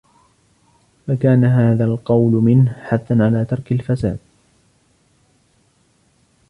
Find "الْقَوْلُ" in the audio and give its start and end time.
1.85-2.31